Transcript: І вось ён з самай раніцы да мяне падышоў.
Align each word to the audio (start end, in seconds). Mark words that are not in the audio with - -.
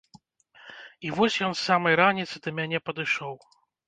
І 1.07 1.11
вось 1.19 1.37
ён 1.47 1.53
з 1.59 1.65
самай 1.67 1.97
раніцы 2.01 2.35
да 2.47 2.53
мяне 2.61 2.81
падышоў. 2.91 3.37